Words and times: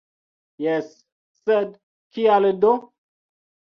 Jes, 0.63 0.87
sed 1.43 1.69
kial 2.19 2.49
do? 2.65 2.73